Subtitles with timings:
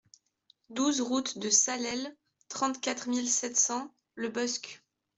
[0.71, 2.17] douze route de Salelles,
[2.47, 4.81] trente-quatre mille sept cents Le Bosc